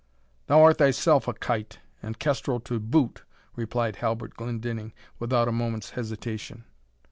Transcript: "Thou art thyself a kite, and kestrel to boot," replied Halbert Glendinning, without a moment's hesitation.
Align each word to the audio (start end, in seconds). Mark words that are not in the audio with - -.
"Thou 0.47 0.63
art 0.63 0.79
thyself 0.79 1.27
a 1.27 1.33
kite, 1.35 1.77
and 2.01 2.17
kestrel 2.17 2.59
to 2.61 2.79
boot," 2.79 3.21
replied 3.55 3.97
Halbert 3.97 4.33
Glendinning, 4.35 4.93
without 5.19 5.47
a 5.47 5.51
moment's 5.51 5.91
hesitation. 5.91 6.63